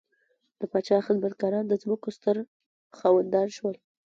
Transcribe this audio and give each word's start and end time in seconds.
د 0.59 0.61
پاچا 0.71 0.97
خدمتګاران 1.07 1.65
د 1.67 1.73
ځمکو 1.81 2.07
ستر 2.17 2.37
خاوندان 2.97 3.47
شول. 3.55 3.75